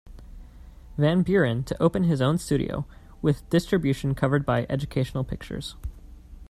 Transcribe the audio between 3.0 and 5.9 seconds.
with distribution covered by Educational Pictures.